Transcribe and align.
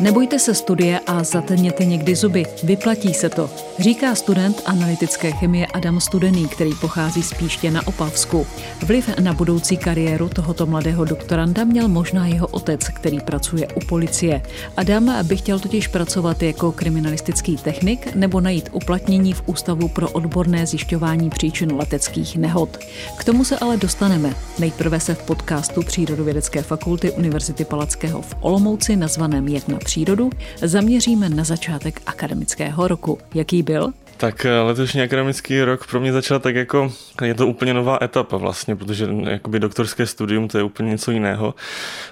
Nebojte 0.00 0.38
se 0.38 0.54
studie 0.54 1.00
a 1.06 1.24
zatemněte 1.24 1.84
někdy 1.84 2.14
zuby, 2.14 2.46
vyplatí 2.62 3.14
se 3.14 3.30
to, 3.30 3.50
říká 3.78 4.14
student 4.14 4.62
analytické 4.66 5.32
chemie 5.32 5.66
Adam 5.66 6.00
Studený, 6.00 6.48
který 6.48 6.74
pochází 6.74 7.22
z 7.22 7.34
Píště 7.34 7.70
na 7.70 7.86
Opavsku. 7.86 8.46
Vliv 8.86 9.18
na 9.20 9.32
budoucí 9.32 9.76
kariéru 9.76 10.28
tohoto 10.28 10.66
mladého 10.66 11.04
doktoranda 11.04 11.64
měl 11.64 11.88
možná 11.88 12.26
jeho 12.26 12.46
otec, 12.46 12.88
který 12.88 13.20
pracuje 13.20 13.68
u 13.74 13.80
policie. 13.80 14.42
Adam 14.76 15.26
by 15.26 15.36
chtěl 15.36 15.58
totiž 15.58 15.88
pracovat 15.88 16.42
jako 16.42 16.72
kriminalistický 16.72 17.56
technik 17.56 18.14
nebo 18.14 18.40
najít 18.40 18.68
uplatnění 18.72 19.32
v 19.32 19.42
Ústavu 19.46 19.88
pro 19.88 20.10
odborné 20.10 20.66
zjišťování 20.66 21.30
příčin 21.30 21.72
leteckých 21.76 22.36
nehod. 22.36 22.76
K 23.18 23.24
tomu 23.24 23.44
se 23.44 23.58
ale 23.58 23.76
dostaneme. 23.76 24.34
Nejprve 24.58 25.00
se 25.00 25.14
v 25.14 25.22
podcastu 25.22 25.82
Přírodovědecké 25.82 26.62
fakulty 26.62 27.10
Univerzity 27.10 27.64
Palackého 27.64 28.22
v 28.22 28.36
Olomouci 28.40 28.96
nazvaném 28.96 29.48
Jak 29.48 29.68
na 29.68 29.78
přírodu 29.88 30.30
zaměříme 30.62 31.28
na 31.28 31.44
začátek 31.44 32.02
akademického 32.06 32.88
roku. 32.88 33.18
Jaký 33.34 33.62
byl? 33.62 33.92
Tak 34.18 34.44
eh, 34.44 34.60
letošní 34.60 35.02
akademický 35.02 35.62
rok 35.62 35.86
pro 35.86 36.00
mě 36.00 36.12
začal 36.12 36.40
tak 36.40 36.54
jako, 36.54 36.92
je 37.22 37.34
to 37.34 37.46
úplně 37.46 37.74
nová 37.74 37.98
etapa 38.02 38.36
vlastně, 38.36 38.76
protože 38.76 39.08
jakoby 39.28 39.60
doktorské 39.60 40.06
studium 40.06 40.48
to 40.48 40.58
je 40.58 40.64
úplně 40.64 40.90
něco 40.90 41.10
jiného. 41.10 41.54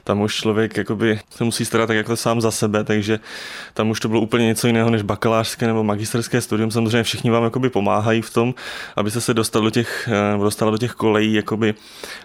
Tam 0.04 0.20
už 0.20 0.34
člověk 0.34 0.76
jakoby 0.76 1.20
se 1.30 1.44
musí 1.44 1.64
starat 1.64 1.86
tak 1.86 1.96
jako 1.96 2.16
sám 2.16 2.40
za 2.40 2.50
sebe, 2.50 2.84
takže 2.84 3.18
tam 3.74 3.90
už 3.90 4.00
to 4.00 4.08
bylo 4.08 4.20
úplně 4.20 4.46
něco 4.46 4.66
jiného 4.66 4.90
než 4.90 5.02
bakalářské 5.02 5.66
nebo 5.66 5.84
magisterské 5.84 6.40
studium. 6.40 6.70
Samozřejmě 6.70 7.02
všichni 7.02 7.30
vám 7.30 7.44
jakoby 7.44 7.70
pomáhají 7.70 8.22
v 8.22 8.32
tom, 8.32 8.54
aby 8.96 9.10
se 9.10 9.34
dostal 9.34 9.62
do 9.62 9.70
těch, 9.70 10.08
eh, 10.12 10.38
dostal 10.38 10.70
do 10.70 10.78
těch 10.78 10.92
kolejí 10.92 11.34
jakoby 11.34 11.74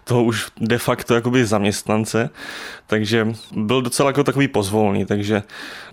toho 0.04 0.24
už 0.24 0.48
de 0.60 0.78
facto 0.78 1.16
jakoby 1.16 1.46
zaměstnance, 1.46 2.30
takže 2.88 3.28
byl 3.52 3.82
docela 3.82 4.10
jako 4.10 4.24
takový 4.24 4.48
pozvolný, 4.48 5.06
takže 5.06 5.44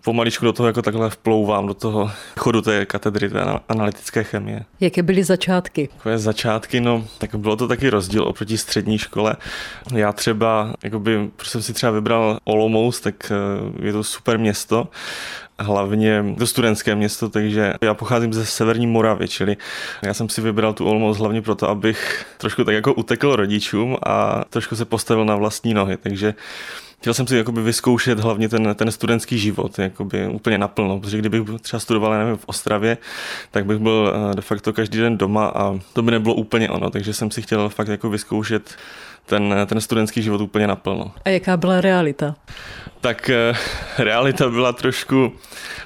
pomaličku 0.05 0.45
do 0.45 0.53
toho 0.53 0.67
jako 0.67 0.83
takhle 0.83 1.11
vplouvám 1.11 1.67
do 1.67 1.75
toho 1.75 2.11
chodu 2.39 2.63
té 2.63 2.87
katedry 2.87 3.31
té 3.31 3.41
analytické 3.79 4.25
chemie. 4.25 4.65
Jaké 4.81 5.03
byly 5.03 5.25
začátky? 5.25 5.89
Takové 5.97 6.19
začátky, 6.19 6.81
no, 6.81 7.05
tak 7.19 7.35
bylo 7.35 7.57
to 7.57 7.69
taky 7.69 7.91
rozdíl 7.91 8.25
oproti 8.25 8.59
střední 8.59 8.99
škole. 8.99 9.37
Já 9.95 10.13
třeba, 10.13 10.75
jakoby, 10.85 11.31
proč 11.37 11.49
jsem 11.49 11.63
si 11.63 11.73
třeba 11.73 11.93
vybral 11.93 12.39
Olomouc, 12.45 13.01
tak 13.01 13.33
eh, 13.33 13.87
je 13.87 13.93
to 13.93 14.05
super 14.05 14.39
město, 14.39 14.89
hlavně 15.59 16.25
to 16.39 16.47
studentské 16.47 16.95
město, 16.95 17.29
takže 17.29 17.75
já 17.81 17.95
pocházím 17.95 18.33
ze 18.33 18.47
severní 18.47 18.87
Moravy, 18.87 19.29
čili 19.29 19.57
já 20.03 20.15
jsem 20.15 20.29
si 20.29 20.41
vybral 20.41 20.73
tu 20.73 20.87
Olomouc 20.87 21.19
hlavně 21.19 21.43
proto, 21.43 21.69
abych 21.69 22.27
trošku 22.39 22.65
tak 22.65 22.75
jako 22.75 22.95
utekl 22.95 23.37
rodičům 23.37 23.97
a 24.07 24.45
trošku 24.51 24.77
se 24.77 24.85
postavil 24.85 25.25
na 25.25 25.37
vlastní 25.37 25.75
nohy, 25.75 25.97
takže 25.97 26.35
chtěl 27.01 27.15
jsem 27.15 27.27
si 27.27 27.37
jakoby 27.37 27.63
vyzkoušet 27.63 28.21
hlavně 28.21 28.49
ten, 28.49 28.75
ten 28.75 28.91
studentský 28.91 29.39
život 29.39 29.79
jakoby 29.79 30.29
úplně 30.29 30.59
naplno, 30.59 31.01
protože 31.01 31.19
kdybych 31.19 31.43
třeba 31.61 31.81
studoval 31.81 32.19
nevím, 32.19 32.37
v 32.37 32.45
Ostravě, 32.47 32.99
tak 33.51 33.67
bych 33.67 33.79
byl 33.79 34.15
eh, 34.15 34.37
de 34.37 34.43
facto 34.43 34.73
každý 34.73 34.99
den 34.99 35.19
doma 35.19 35.47
a 35.47 35.79
to 35.93 36.03
by 36.03 36.11
nebylo 36.11 36.35
úplně 36.35 36.71
ono, 36.71 36.91
takže 36.91 37.13
jsem 37.13 37.31
si 37.31 37.43
chtěl 37.43 37.69
fakt 37.69 37.89
jako 37.89 38.11
vyzkoušet 38.11 38.77
ten, 39.27 39.55
ten 39.67 39.81
studentský 39.81 40.23
život 40.23 40.41
úplně 40.41 40.67
naplno. 40.67 41.13
A 41.25 41.29
jaká 41.29 41.57
byla 41.57 41.81
realita? 41.81 42.35
Tak 43.01 43.31
eh, 43.31 43.55
realita 43.99 44.51
byla 44.51 44.73
trošku, 44.73 45.33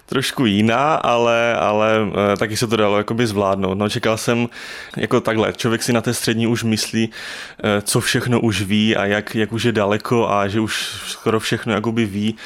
trošku 0.06 0.46
jiná, 0.46 0.94
ale, 0.94 1.54
ale 1.54 1.90
eh, 2.32 2.36
taky 2.36 2.56
se 2.56 2.66
to 2.66 2.76
dalo 2.76 2.98
jakoby 2.98 3.26
zvládnout. 3.26 3.74
No, 3.74 3.88
čekal 3.88 4.16
jsem 4.18 4.48
jako 4.96 5.20
takhle, 5.20 5.52
člověk 5.52 5.82
si 5.82 5.92
na 5.92 6.00
té 6.00 6.14
střední 6.14 6.46
už 6.46 6.64
myslí, 6.64 7.10
eh, 7.10 7.82
co 7.82 8.00
všechno 8.00 8.40
už 8.40 8.62
ví 8.62 8.96
a 8.96 9.04
jak, 9.04 9.34
jak 9.34 9.52
už 9.52 9.64
je 9.64 9.72
daleko 9.72 10.30
a 10.30 10.48
že 10.48 10.60
už 10.60 10.86
skoro 11.06 11.40
všechno 11.40 11.72
jakoby 11.72 12.04
ví, 12.04 12.36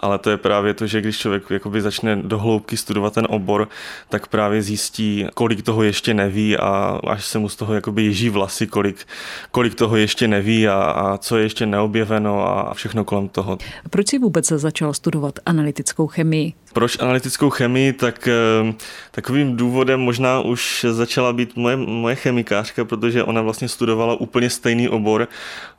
ale 0.00 0.18
to 0.18 0.30
je 0.30 0.36
právě 0.36 0.74
to, 0.74 0.86
že 0.86 1.00
když 1.00 1.18
člověk 1.18 1.50
jakoby 1.50 1.82
začne 1.82 2.16
do 2.16 2.38
hloubky 2.38 2.76
studovat 2.76 3.14
ten 3.14 3.26
obor, 3.30 3.68
tak 4.08 4.26
právě 4.26 4.62
zjistí, 4.62 5.26
kolik 5.34 5.62
toho 5.62 5.82
ještě 5.82 6.14
neví 6.14 6.56
a 6.56 7.00
až 7.06 7.26
se 7.26 7.38
mu 7.38 7.48
z 7.48 7.56
toho 7.56 7.74
jakoby 7.74 8.04
ježí 8.04 8.30
vlasy, 8.30 8.66
kolik, 8.66 9.06
kolik 9.50 9.74
toho 9.74 9.96
ještě 9.96 10.28
neví 10.28 10.68
a, 10.68 10.74
a 10.74 11.18
co 11.18 11.36
je 11.36 11.42
ještě 11.42 11.66
neobjeveno 11.66 12.46
a 12.46 12.74
všechno 12.74 13.04
kolem 13.04 13.28
toho. 13.28 13.58
Proč 13.90 14.08
si 14.08 14.18
vůbec 14.18 14.46
začal 14.48 14.94
studovat 14.94 15.38
analytickou 15.46 16.06
chemii? 16.06 16.52
Proč 16.72 16.98
analytickou 17.00 17.50
chemii? 17.50 17.92
Tak 17.92 18.28
eh, 18.28 18.74
takovým 19.10 19.56
důvodem 19.56 20.00
možná 20.00 20.40
už 20.40 20.86
začala 20.90 21.32
být 21.32 21.56
moje, 21.56 21.76
moje 21.76 22.14
chemikářka, 22.14 22.84
protože 22.84 23.24
ona 23.24 23.42
vlastně 23.42 23.68
studovala 23.68 24.14
úplně 24.14 24.50
stejný 24.50 24.88
obor 24.88 25.28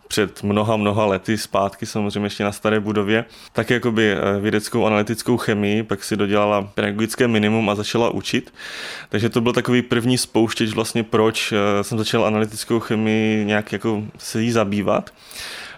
před 0.07 0.43
mnoha, 0.43 0.77
mnoha 0.77 1.05
lety 1.05 1.37
zpátky, 1.37 1.85
samozřejmě 1.85 2.25
ještě 2.25 2.43
na 2.43 2.51
staré 2.51 2.79
budově, 2.79 3.25
tak 3.53 3.69
jakoby 3.69 4.11
eh, 4.11 4.39
vědeckou 4.39 4.85
analytickou 4.85 5.37
chemii, 5.37 5.83
pak 5.83 6.03
si 6.03 6.15
dodělala 6.15 6.61
pedagogické 6.61 7.27
minimum 7.27 7.69
a 7.69 7.75
začala 7.75 8.09
učit. 8.09 8.53
Takže 9.09 9.29
to 9.29 9.41
byl 9.41 9.53
takový 9.53 9.81
první 9.81 10.17
spouštěč 10.17 10.71
vlastně, 10.71 11.03
proč 11.03 11.51
eh, 11.51 11.83
jsem 11.83 11.97
začal 11.97 12.25
analytickou 12.25 12.79
chemii 12.79 13.45
nějak 13.45 13.71
jako 13.71 14.03
se 14.17 14.41
jí 14.41 14.51
zabývat. 14.51 15.11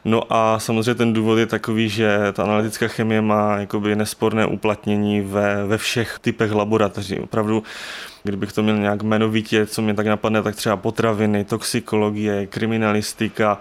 No 0.05 0.33
a 0.33 0.59
samozřejmě 0.59 0.95
ten 0.95 1.13
důvod 1.13 1.37
je 1.37 1.45
takový, 1.45 1.89
že 1.89 2.17
ta 2.33 2.43
analytická 2.43 2.87
chemie 2.87 3.21
má 3.21 3.57
jakoby 3.57 3.95
nesporné 3.95 4.45
uplatnění 4.45 5.21
ve, 5.21 5.65
ve 5.65 5.77
všech 5.77 6.19
typech 6.21 6.51
laboratoří. 6.51 7.19
Opravdu 7.19 7.63
Kdybych 8.23 8.53
to 8.53 8.63
měl 8.63 8.77
nějak 8.77 9.03
jmenovitě, 9.03 9.65
co 9.65 9.81
mě 9.81 9.93
tak 9.93 10.07
napadne, 10.07 10.43
tak 10.43 10.55
třeba 10.55 10.77
potraviny, 10.77 11.43
toxikologie, 11.45 12.47
kriminalistika, 12.47 13.59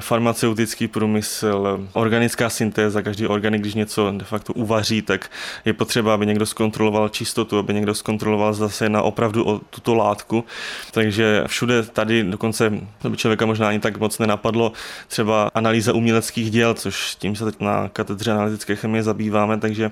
farmaceutický 0.00 0.88
průmysl, 0.88 1.86
organická 1.92 2.50
syntéza, 2.50 3.02
každý 3.02 3.26
organik, 3.26 3.60
když 3.60 3.74
něco 3.74 4.12
de 4.16 4.24
facto 4.24 4.52
uvaří, 4.52 5.02
tak 5.02 5.30
je 5.64 5.72
potřeba, 5.72 6.14
aby 6.14 6.26
někdo 6.26 6.46
zkontroloval 6.46 7.08
čistotu, 7.08 7.58
aby 7.58 7.74
někdo 7.74 7.94
zkontroloval 7.94 8.54
zase 8.54 8.88
na 8.88 9.02
opravdu 9.02 9.48
o 9.48 9.58
tuto 9.58 9.94
látku. 9.94 10.44
Takže 10.92 11.44
všude 11.46 11.82
tady 11.82 12.24
dokonce 12.24 12.72
to 13.02 13.10
by 13.10 13.16
člověka 13.16 13.46
možná 13.46 13.68
ani 13.68 13.78
tak 13.78 13.98
moc 13.98 14.18
nenapadlo, 14.18 14.72
třeba 15.08 15.50
analýza 15.54 15.92
uměleckých 15.92 16.50
děl, 16.50 16.74
což 16.74 17.14
tím 17.14 17.36
se 17.36 17.44
teď 17.44 17.60
na 17.60 17.88
katedře 17.88 18.32
analytické 18.32 18.76
chemie 18.76 19.02
zabýváme, 19.02 19.58
takže 19.58 19.90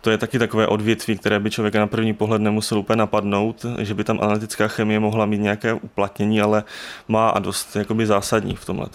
to 0.00 0.10
je 0.10 0.18
taky 0.18 0.38
takové 0.38 0.66
odvětví, 0.66 1.18
které 1.18 1.40
by 1.40 1.50
člověka 1.50 1.78
na 1.78 1.86
první 1.86 2.14
pohled 2.14 2.42
nemusel 2.42 2.78
úplně 2.78 2.96
napadnout, 2.96 3.47
že 3.82 3.94
by 3.94 4.04
tam 4.04 4.18
analytická 4.22 4.68
chemie 4.68 5.00
mohla 5.00 5.26
mít 5.26 5.40
nějaké 5.40 5.72
uplatnění, 5.72 6.40
ale 6.40 6.64
má 7.08 7.28
a 7.28 7.38
dost 7.38 7.76
jakoby 7.76 8.06
zásadní 8.06 8.56
v 8.56 8.64
tomhle. 8.64 8.86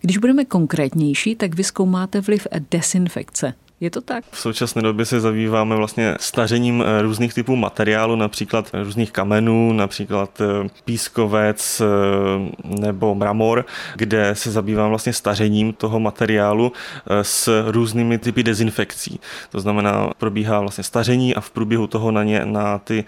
Když 0.00 0.18
budeme 0.18 0.44
konkrétnější, 0.44 1.36
tak 1.36 1.54
vy 1.54 1.64
zkoumáte 1.64 2.20
vliv 2.20 2.46
desinfekce. 2.70 3.54
Je 3.80 3.90
to 3.90 4.00
tak? 4.00 4.24
V 4.30 4.38
současné 4.38 4.82
době 4.82 5.04
se 5.04 5.20
zabýváme 5.20 5.76
vlastně 5.76 6.16
stažením 6.20 6.84
eh, 6.86 7.02
různých 7.02 7.34
typů 7.34 7.56
materiálu, 7.56 8.16
například 8.16 8.70
různých 8.84 9.12
kamenů, 9.12 9.72
například 9.72 10.40
eh, 10.40 10.68
pískovec 10.84 11.80
eh, 11.80 11.84
nebo 12.80 13.14
mramor, 13.14 13.66
kde 13.96 14.34
se 14.34 14.50
zabývám 14.50 14.88
vlastně 14.88 15.12
stažením 15.12 15.72
toho 15.72 16.00
materiálu 16.00 16.72
s 17.22 17.70
různými 17.70 18.18
typy 18.18 18.42
dezinfekcí. 18.42 19.20
To 19.50 19.60
znamená, 19.60 20.10
probíhá 20.18 20.60
vlastně 20.60 20.84
stažení 20.84 21.34
a 21.34 21.40
v 21.40 21.50
průběhu 21.50 21.86
toho 21.86 22.10
na, 22.10 22.24
ně, 22.24 22.44
na 22.44 22.78
ty 22.78 23.04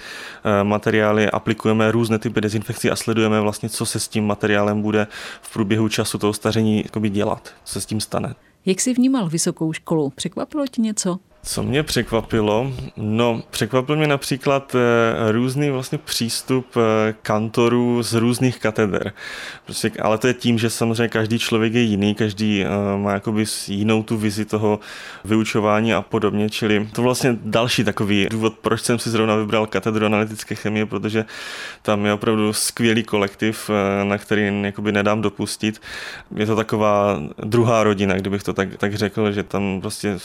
materiály 0.62 1.30
aplikujeme 1.30 1.92
různé 1.92 2.18
typy 2.18 2.40
dezinfekcí 2.40 2.90
a 2.90 2.96
sledujeme 2.96 3.40
vlastně, 3.40 3.68
co 3.68 3.86
se 3.86 4.00
s 4.00 4.08
tím 4.08 4.26
materiálem 4.26 4.82
bude 4.82 5.06
v 5.42 5.52
průběhu 5.52 5.88
času 5.88 6.18
toho 6.18 6.32
stažení 6.32 6.84
dělat, 7.08 7.48
co 7.64 7.72
se 7.72 7.80
s 7.80 7.86
tím 7.86 8.00
stane. 8.00 8.34
Jak 8.66 8.80
jsi 8.80 8.94
vnímal 8.94 9.28
vysokou 9.28 9.72
školu? 9.72 10.10
Překvapilo 10.10 10.66
tě 10.66 10.80
něco? 10.80 11.18
Co 11.42 11.62
mě 11.62 11.82
překvapilo? 11.82 12.72
No, 12.96 13.42
překvapil 13.50 13.96
mě 13.96 14.06
například 14.06 14.74
eh, 14.74 15.32
různý 15.32 15.70
vlastně 15.70 15.98
přístup 15.98 16.66
eh, 16.76 17.14
kantorů 17.22 18.02
z 18.02 18.14
různých 18.14 18.58
kateder. 18.58 19.12
Prostě, 19.64 19.90
ale 20.02 20.18
to 20.18 20.26
je 20.26 20.34
tím, 20.34 20.58
že 20.58 20.70
samozřejmě 20.70 21.08
každý 21.08 21.38
člověk 21.38 21.74
je 21.74 21.80
jiný, 21.80 22.14
každý 22.14 22.64
eh, 22.64 22.68
má 22.98 23.12
jakoby 23.12 23.44
jinou 23.68 24.02
tu 24.02 24.16
vizi 24.16 24.44
toho 24.44 24.80
vyučování 25.24 25.94
a 25.94 26.02
podobně, 26.02 26.50
čili 26.50 26.88
to 26.92 27.02
vlastně 27.02 27.36
další 27.42 27.84
takový 27.84 28.26
důvod, 28.30 28.58
proč 28.58 28.82
jsem 28.82 28.98
si 28.98 29.10
zrovna 29.10 29.36
vybral 29.36 29.66
katedru 29.66 30.06
analytické 30.06 30.54
chemie, 30.54 30.86
protože 30.86 31.24
tam 31.82 32.06
je 32.06 32.12
opravdu 32.12 32.52
skvělý 32.52 33.02
kolektiv, 33.02 33.70
na 34.04 34.18
který 34.18 34.62
jakoby 34.62 34.92
nedám 34.92 35.22
dopustit. 35.22 35.80
Je 36.36 36.46
to 36.46 36.56
taková 36.56 37.22
druhá 37.44 37.84
rodina, 37.84 38.14
kdybych 38.14 38.42
to 38.42 38.52
tak, 38.52 38.76
tak 38.76 38.94
řekl, 38.94 39.32
že 39.32 39.42
tam 39.42 39.80
prostě 39.80 40.18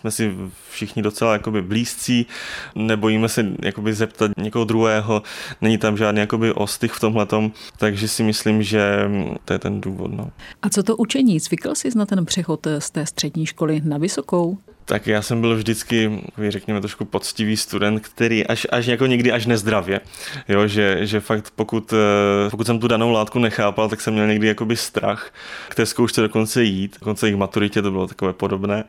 jsme 0.00 0.10
si 0.10 0.34
všichni 0.70 1.02
docela 1.02 1.32
jakoby 1.32 1.62
blízcí, 1.62 2.26
nebojíme 2.74 3.28
se 3.28 3.46
jakoby 3.62 3.94
zeptat 3.94 4.30
někoho 4.36 4.64
druhého, 4.64 5.22
není 5.60 5.78
tam 5.78 5.96
žádný 5.96 6.20
jakoby 6.20 6.52
ostych 6.52 6.92
v 6.92 7.00
tomhletom, 7.00 7.52
takže 7.78 8.08
si 8.08 8.22
myslím, 8.22 8.62
že 8.62 9.10
to 9.44 9.52
je 9.52 9.58
ten 9.58 9.80
důvod. 9.80 10.12
No. 10.12 10.30
A 10.62 10.68
co 10.68 10.82
to 10.82 10.96
učení? 10.96 11.40
Zvykl 11.40 11.74
jsi 11.74 11.88
na 11.96 12.06
ten 12.06 12.26
přechod 12.26 12.66
z 12.78 12.90
té 12.90 13.06
střední 13.06 13.46
školy 13.46 13.80
na 13.84 13.98
vysokou? 13.98 14.58
Tak 14.90 15.06
já 15.06 15.22
jsem 15.22 15.40
byl 15.40 15.56
vždycky, 15.56 16.20
řekněme, 16.48 16.80
trošku 16.80 17.04
poctivý 17.04 17.56
student, 17.56 18.08
který 18.08 18.46
až, 18.46 18.66
až 18.70 18.86
jako 18.86 19.06
někdy 19.06 19.32
až 19.32 19.46
nezdravě. 19.46 20.00
Jo, 20.48 20.66
že, 20.66 21.06
že 21.06 21.20
fakt 21.20 21.52
pokud, 21.56 21.92
eh, 21.92 22.50
pokud 22.50 22.66
jsem 22.66 22.78
tu 22.78 22.88
danou 22.88 23.10
látku 23.10 23.38
nechápal, 23.38 23.88
tak 23.88 24.00
jsem 24.00 24.14
měl 24.14 24.26
někdy 24.26 24.46
jakoby 24.46 24.76
strach 24.76 25.32
k 25.68 25.74
té 25.74 25.86
zkoušce 25.86 26.20
dokonce 26.20 26.64
jít. 26.64 26.96
Dokonce 27.00 27.32
k 27.32 27.34
maturitě 27.34 27.82
to 27.82 27.90
bylo 27.90 28.06
takové 28.06 28.32
podobné. 28.32 28.84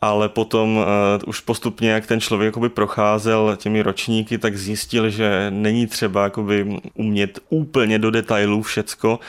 Ale 0.00 0.28
potom 0.28 0.76
uh, 0.76 0.84
už 1.26 1.40
postupně, 1.40 1.90
jak 1.90 2.06
ten 2.06 2.20
člověk 2.20 2.46
jakoby 2.46 2.68
procházel 2.68 3.56
těmi 3.56 3.82
ročníky, 3.82 4.38
tak 4.38 4.56
zjistil, 4.56 5.10
že 5.10 5.46
není 5.50 5.86
třeba 5.86 6.24
jakoby 6.24 6.78
umět 6.94 7.38
úplně 7.48 7.98
do 7.98 8.10
detailů 8.10 8.62
všecko, 8.62 9.20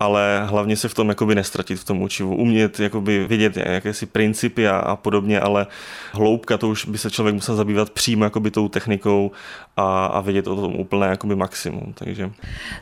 ale 0.00 0.46
hlavně 0.46 0.76
se 0.76 0.88
v 0.88 0.94
tom 0.94 1.08
jakoby 1.08 1.34
nestratit 1.34 1.78
v 1.78 1.84
tom 1.84 2.02
učivu. 2.02 2.36
Umět 2.36 2.80
jakoby 2.80 3.26
vědět 3.26 3.56
jakési 3.56 4.06
principy 4.06 4.68
a, 4.68 4.76
a 4.76 4.96
podobně, 4.96 5.40
ale 5.40 5.66
hloubka 6.12 6.58
to 6.58 6.68
už 6.68 6.84
by 6.84 6.98
se 6.98 7.10
člověk 7.10 7.34
musel 7.34 7.56
zabývat 7.56 7.90
přímo 7.90 8.24
jakoby 8.24 8.50
tou 8.50 8.68
technikou 8.68 9.30
a, 9.76 10.06
a 10.06 10.20
vědět 10.20 10.46
o 10.46 10.56
tom 10.56 10.74
úplné 10.74 11.06
jakoby 11.06 11.36
maximum. 11.36 11.92
Takže. 11.94 12.30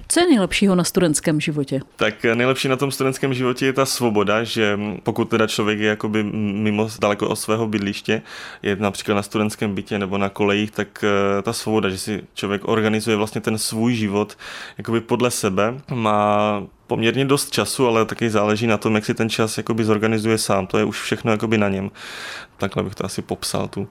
Co 0.08 0.20
je 0.20 0.26
nejlepšího 0.26 0.74
na 0.74 0.84
studentském 0.84 1.40
životě? 1.40 1.80
Tak 1.96 2.24
nejlepší 2.34 2.68
na 2.68 2.76
tom 2.76 2.90
studentském 2.90 3.34
životě 3.34 3.66
je 3.66 3.72
ta 3.72 3.86
svoboda, 3.86 4.44
že 4.44 4.78
pokud 5.02 5.24
teda 5.24 5.46
člověk 5.46 5.78
je 5.78 5.88
jakoby 5.88 6.22
mimo 6.22 6.88
daleko 7.00 7.28
od 7.28 7.36
svého 7.36 7.68
bydliště, 7.68 8.22
je 8.62 8.76
například 8.76 9.14
na 9.14 9.22
studentském 9.22 9.74
bytě 9.74 9.98
nebo 9.98 10.18
na 10.18 10.28
kolejích, 10.28 10.70
tak 10.70 11.04
eh, 11.04 11.42
ta 11.42 11.52
svoboda, 11.52 11.88
že 11.88 11.98
si 11.98 12.22
člověk 12.34 12.68
organizuje 12.68 13.16
vlastně 13.16 13.40
ten 13.40 13.58
svůj 13.58 13.94
život 13.94 14.38
jakoby 14.78 15.00
podle 15.00 15.30
sebe, 15.30 15.74
má 15.94 16.62
poměrně 16.92 17.24
dost 17.24 17.50
času, 17.50 17.86
ale 17.86 18.04
taky 18.04 18.30
záleží 18.30 18.66
na 18.66 18.78
tom, 18.78 18.94
jak 18.94 19.04
si 19.04 19.14
ten 19.14 19.30
čas 19.30 19.56
jakoby 19.56 19.84
zorganizuje 19.84 20.38
sám. 20.38 20.66
To 20.66 20.78
je 20.78 20.84
už 20.84 21.00
všechno 21.00 21.30
jakoby 21.30 21.58
na 21.58 21.68
něm. 21.68 21.90
Takhle 22.56 22.82
bych 22.82 22.94
to 22.94 23.04
asi 23.04 23.22
popsal, 23.22 23.68
tu, 23.68 23.88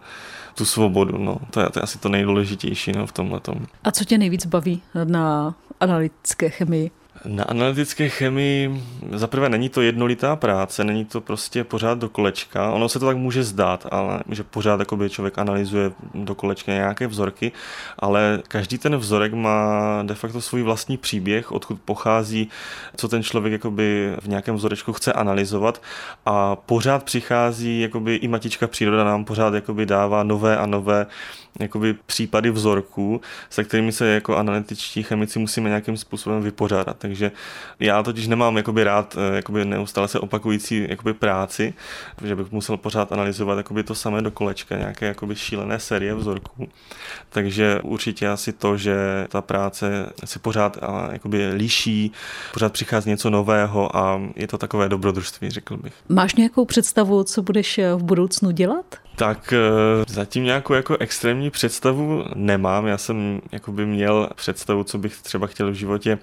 tu 0.56 0.66
svobodu. 0.66 1.18
No. 1.18 1.38
To, 1.50 1.60
je, 1.60 1.70
to 1.70 1.80
je 1.80 1.84
asi 1.84 1.98
to 1.98 2.10
nejdůležitější 2.10 2.92
no, 2.92 3.08
v 3.08 3.12
tomhle. 3.12 3.42
A 3.84 3.92
co 3.92 4.06
tě 4.06 4.18
nejvíc 4.18 4.46
baví 4.46 4.82
na 5.04 5.56
analytické 5.80 6.50
chemii? 6.50 6.92
Na 7.26 7.44
analytické 7.44 8.10
chemii 8.10 8.84
zaprvé 9.12 9.50
není 9.50 9.70
to 9.70 9.82
jednolitá 9.82 10.36
práce, 10.36 10.84
není 10.84 11.06
to 11.06 11.22
prostě 11.22 11.64
pořád 11.64 11.98
do 11.98 12.10
kolečka. 12.10 12.72
Ono 12.72 12.90
se 12.90 13.00
to 13.00 13.06
tak 13.06 13.18
může 13.18 13.44
zdát, 13.44 13.88
ale 13.92 14.20
že 14.30 14.44
pořád 14.44 14.80
jakoby 14.80 15.10
člověk 15.10 15.38
analyzuje 15.38 15.92
do 16.14 16.36
kolečka 16.36 16.72
nějaké 16.72 17.08
vzorky, 17.08 17.52
ale 18.00 18.40
každý 18.48 18.78
ten 18.78 18.98
vzorek 18.98 19.34
má 19.34 20.04
de 20.04 20.16
facto 20.16 20.42
svůj 20.42 20.62
vlastní 20.62 20.98
příběh, 20.98 21.52
odkud 21.52 21.82
pochází, 21.86 22.50
co 22.96 23.08
ten 23.08 23.24
člověk 23.24 23.52
jakoby 23.52 24.16
v 24.22 24.28
nějakém 24.28 24.56
vzorečku 24.56 24.94
chce 24.94 25.14
analyzovat 25.14 25.82
a 26.26 26.56
pořád 26.56 27.04
přichází 27.04 27.82
jakoby 27.82 28.16
i 28.16 28.28
matička 28.28 28.68
příroda 28.68 29.04
nám 29.04 29.26
pořád 29.26 29.54
jakoby 29.54 29.86
dává 29.86 30.24
nové 30.24 30.58
a 30.58 30.66
nové 30.66 31.06
jakoby 31.60 31.96
případy 32.06 32.52
vzorků, 32.52 33.22
se 33.50 33.64
kterými 33.64 33.92
se 33.92 34.08
jako 34.08 34.38
analytičtí 34.38 35.04
chemici 35.04 35.40
musíme 35.40 35.70
nějakým 35.70 35.98
způsobem 35.98 36.42
vypořádat. 36.42 36.98
Takže 37.12 37.32
já 37.80 38.04
totiž 38.04 38.28
nemám 38.28 38.58
jakoby 38.58 38.84
rád 38.84 39.18
eh, 39.18 39.36
jakoby 39.36 39.66
neustále 39.66 40.08
se 40.08 40.20
opakující 40.20 40.86
jakoby 40.90 41.14
práci, 41.14 41.74
že 42.24 42.36
bych 42.36 42.52
musel 42.52 42.78
pořád 42.78 43.12
analyzovat 43.12 43.58
jakoby 43.58 43.84
to 43.84 43.96
samé 43.96 44.22
do 44.22 44.32
kolečka, 44.32 44.78
nějaké 44.78 45.06
jakoby 45.06 45.36
šílené 45.36 45.80
série 45.80 46.16
vzorků. 46.16 46.68
Takže 47.30 47.80
určitě 47.84 48.30
asi 48.30 48.54
to, 48.54 48.78
že 48.78 48.96
ta 49.30 49.42
práce 49.42 50.10
se 50.26 50.40
pořád 50.40 50.78
jakoby 51.12 51.48
líší, 51.54 52.12
pořád 52.54 52.74
přichází 52.74 53.10
něco 53.10 53.30
nového 53.30 53.98
a 53.98 54.22
je 54.36 54.48
to 54.48 54.58
takové 54.58 54.90
dobrodružství, 54.90 55.50
řekl 55.50 55.78
bych. 55.78 55.94
Máš 56.10 56.36
nějakou 56.36 56.66
představu, 56.66 57.24
co 57.24 57.42
budeš 57.42 57.80
v 57.96 58.04
budoucnu 58.04 58.52
dělat? 58.52 58.86
Tak 59.16 59.54
eh, 59.54 59.58
zatím 60.08 60.44
nějakou 60.44 60.74
jako 60.74 60.98
extrémní 60.98 61.50
představu 61.50 62.24
nemám. 62.36 62.88
Já 62.88 62.98
jsem 62.98 63.42
jakoby 63.52 63.86
měl 63.86 64.30
představu, 64.36 64.84
co 64.84 64.98
bych 64.98 65.22
třeba 65.22 65.48
chtěl 65.48 65.72
v 65.72 65.76
životě 65.76 66.20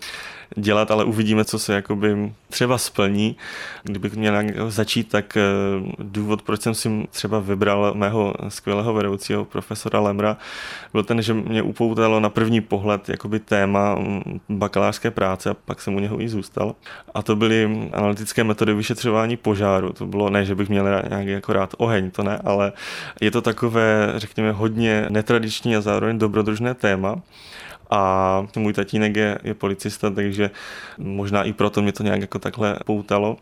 dělat, 0.56 0.90
ale 0.90 1.04
uvidíme, 1.04 1.44
co 1.44 1.58
se 1.58 1.74
jakoby 1.74 2.32
třeba 2.48 2.78
splní. 2.78 3.36
Kdybych 3.82 4.16
měl 4.16 4.34
začít, 4.68 5.08
tak 5.08 5.36
eh, 5.36 5.42
důvod, 5.98 6.42
proč 6.42 6.60
jsem 6.60 6.74
si 6.74 7.08
třeba 7.10 7.40
vybral 7.40 7.94
mého 7.94 8.34
skvělého 8.48 8.94
vedoucího 8.94 9.44
profesora 9.44 10.00
Lemra, 10.00 10.36
byl 10.92 11.02
ten, 11.02 11.22
že 11.22 11.34
mě 11.34 11.62
upoutalo 11.62 12.20
na 12.20 12.30
první 12.30 12.60
pohled 12.60 13.08
jakoby 13.08 13.38
téma 13.38 13.94
mm, 13.94 14.40
bakalářské 14.48 15.10
práce 15.10 15.50
a 15.50 15.54
pak 15.54 15.80
jsem 15.80 15.94
u 15.94 16.00
něho 16.00 16.20
i 16.20 16.28
zůstal. 16.28 16.74
A 17.14 17.22
to 17.22 17.36
byly 17.36 17.88
analytické 17.92 18.44
metody 18.44 18.74
vyšetřování 18.74 19.36
požáru. 19.36 19.92
To 19.92 20.06
bylo 20.06 20.30
ne, 20.30 20.44
že 20.44 20.54
bych 20.54 20.68
měl 20.68 21.02
nějaký 21.08 21.30
jako 21.30 21.52
rád 21.52 21.74
oheň, 21.78 22.10
to 22.10 22.22
ne, 22.22 22.38
ale 22.44 22.72
je 23.20 23.30
to 23.30 23.42
takové, 23.42 24.12
řekněme, 24.16 24.52
hodně 24.52 25.06
netradiční 25.08 25.76
a 25.76 25.80
zároveň 25.80 26.18
dobrodružné 26.18 26.74
téma. 26.74 27.16
A 27.90 28.46
můj 28.56 28.72
tatínek 28.72 29.16
je, 29.16 29.38
je 29.44 29.54
policista, 29.54 30.10
takže 30.10 30.50
možná 30.98 31.42
i 31.42 31.52
proto 31.52 31.82
mě 31.82 31.92
to 31.92 32.02
nějak 32.02 32.20
jako 32.20 32.38
takhle 32.38 32.78
poutalo. 32.86 33.36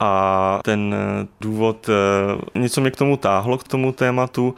A 0.00 0.60
ten 0.64 0.94
důvod, 1.40 1.88
eh, 1.88 2.58
něco 2.58 2.80
mě 2.80 2.90
k 2.90 2.96
tomu 2.96 3.16
táhlo, 3.16 3.58
k 3.58 3.68
tomu 3.68 3.92
tématu 3.92 4.54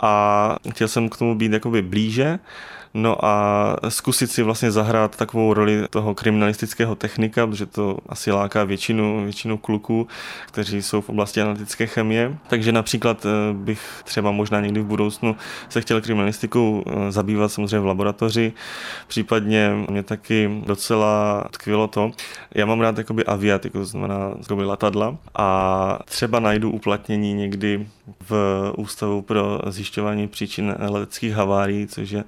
a 0.00 0.56
chtěl 0.70 0.88
jsem 0.88 1.08
k 1.08 1.16
tomu 1.16 1.34
být 1.34 1.52
jakoby 1.52 1.82
blíže. 1.82 2.38
No 2.98 3.24
a 3.24 3.76
zkusit 3.88 4.30
si 4.30 4.42
vlastně 4.42 4.70
zahrát 4.70 5.16
takovou 5.16 5.54
roli 5.54 5.84
toho 5.90 6.14
kriminalistického 6.14 6.94
technika, 6.94 7.46
protože 7.46 7.66
to 7.66 7.98
asi 8.08 8.32
láká 8.32 8.64
většinu, 8.64 9.24
většinu 9.24 9.58
kluků, 9.58 10.08
kteří 10.46 10.82
jsou 10.82 11.00
v 11.00 11.08
oblasti 11.08 11.42
analytické 11.42 11.86
chemie. 11.86 12.38
Takže 12.48 12.72
například 12.72 13.26
eh, 13.26 13.28
bych 13.52 13.80
třeba 14.04 14.30
možná 14.30 14.60
někdy 14.60 14.80
v 14.80 14.84
budoucnu 14.84 15.36
se 15.68 15.80
chtěl 15.80 16.00
kriminalistikou 16.00 16.84
eh, 16.86 17.12
zabývat 17.12 17.52
samozřejmě 17.52 17.80
v 17.80 17.86
laboratoři. 17.86 18.52
Případně 19.06 19.70
mě 19.90 20.02
taky 20.02 20.62
docela 20.66 21.44
tkvilo 21.50 21.88
to. 21.88 22.10
Já 22.54 22.66
mám 22.66 22.80
rád 22.80 22.98
jakoby 22.98 23.24
aviatiku, 23.24 23.78
to 23.78 23.84
znamená 23.84 24.34
jakoby 24.38 24.64
letadla 24.64 25.16
a 25.34 25.98
třeba 26.04 26.40
najdu 26.40 26.70
uplatnění 26.70 27.34
někdy 27.34 27.86
v 28.28 28.72
Ústavu 28.76 29.22
pro 29.22 29.60
zjišťování 29.86 30.28
příčin 30.28 30.74
leteckých 30.78 31.32
havárií, 31.32 31.86
což 31.86 32.10
je 32.10 32.24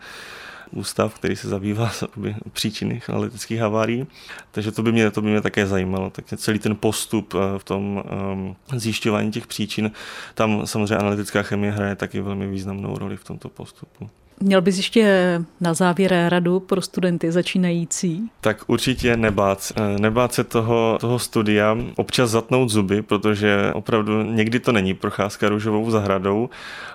ústav, 0.70 1.14
který 1.14 1.36
se 1.36 1.48
zabývá 1.48 1.90
příčiny 2.52 3.02
leteckých 3.08 3.60
havárií. 3.60 4.06
Takže 4.50 4.72
to 4.72 4.82
by 4.82 4.92
mě, 4.92 5.10
to 5.10 5.22
by 5.22 5.28
mě 5.28 5.40
také 5.40 5.66
zajímalo. 5.66 6.10
Tak 6.10 6.24
celý 6.36 6.58
ten 6.58 6.76
postup 6.76 7.34
eh, 7.34 7.58
v 7.58 7.64
tom 7.64 8.02
um, 8.32 8.56
zjišťování 8.74 9.32
těch 9.32 9.46
příčin, 9.46 9.90
tam 10.34 10.66
samozřejmě 10.66 10.96
analytická 10.96 11.42
chemie 11.42 11.72
hraje 11.72 11.96
taky 11.96 12.20
velmi 12.20 12.46
významnou 12.46 12.98
roli 12.98 13.16
v 13.16 13.24
tomto 13.24 13.48
postupu. 13.48 14.10
Měl 14.40 14.60
bys 14.60 14.76
ještě 14.76 15.42
na 15.60 15.74
závěr 15.74 16.26
radu 16.28 16.60
pro 16.60 16.82
studenty 16.82 17.32
začínající? 17.32 18.30
Tak 18.40 18.64
určitě 18.66 19.16
nebát, 19.16 19.72
eh, 19.76 19.98
nebát 19.98 20.34
se 20.34 20.44
toho, 20.44 20.98
toho 21.00 21.18
studia, 21.18 21.76
občas 21.96 22.30
zatnout 22.30 22.68
zuby, 22.68 23.02
protože 23.02 23.70
opravdu 23.74 24.22
někdy 24.22 24.60
to 24.60 24.72
není 24.72 24.94
procházka 24.94 25.48
růžovou 25.48 25.90
zahradou, 25.90 26.50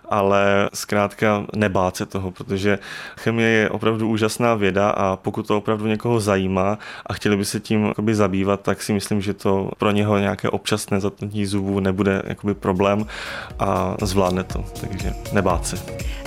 ale 0.09 0.69
zkrátka 0.73 1.45
nebát 1.55 1.95
se 1.97 2.05
toho, 2.05 2.31
protože 2.31 2.79
chemie 3.17 3.49
je 3.49 3.69
opravdu 3.69 4.09
úžasná 4.09 4.55
věda 4.55 4.89
a 4.89 5.15
pokud 5.15 5.47
to 5.47 5.57
opravdu 5.57 5.87
někoho 5.87 6.19
zajímá 6.19 6.77
a 7.05 7.13
chtěli 7.13 7.37
by 7.37 7.45
se 7.45 7.59
tím 7.59 7.85
jakoby 7.85 8.15
zabývat, 8.15 8.61
tak 8.61 8.83
si 8.83 8.93
myslím, 8.93 9.21
že 9.21 9.33
to 9.33 9.71
pro 9.77 9.91
něho 9.91 10.17
nějaké 10.17 10.49
občasné 10.49 10.99
zatnutí 10.99 11.45
zubů 11.45 11.79
nebude 11.79 12.21
jakoby 12.25 12.53
problém 12.53 13.05
a 13.59 13.97
zvládne 14.01 14.43
to, 14.43 14.65
takže 14.81 15.13
nebát 15.33 15.67
se. 15.67 15.77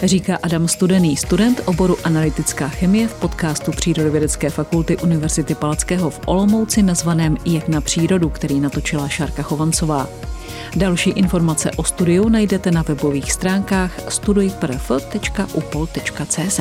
Říká 0.03 0.39
Adam 0.43 0.69
Studený, 0.69 1.06
student 1.15 1.61
oboru 1.65 1.97
analytická 2.05 2.69
chemie 2.69 3.09
v 3.09 3.15
podcastu 3.15 3.71
Přírodovědecké 3.71 4.51
fakulty 4.51 4.97
Univerzity 4.97 5.55
Palackého 5.55 6.11
v 6.11 6.21
Olomouci 6.27 6.83
nazvaném 6.83 7.37
Jak 7.45 7.69
na 7.69 7.81
přírodu, 7.81 8.29
který 8.29 8.61
natočila 8.61 9.09
Šárka 9.09 9.43
Chovancová. 9.43 10.09
Další 10.77 11.11
informace 11.11 11.71
o 11.71 11.85
studiu 11.85 12.29
najdete 12.29 12.71
na 12.71 12.83
webových 12.83 13.33
stránkách 13.33 13.93
studujprf.upol.cz. 14.09 16.61